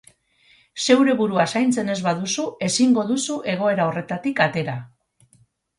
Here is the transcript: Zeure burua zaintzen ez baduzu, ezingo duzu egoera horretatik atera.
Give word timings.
Zeure 0.85 1.15
burua 1.19 1.45
zaintzen 1.51 1.93
ez 1.97 1.99
baduzu, 2.07 2.47
ezingo 2.69 3.07
duzu 3.13 3.39
egoera 3.55 3.91
horretatik 3.91 4.45
atera. 4.49 4.81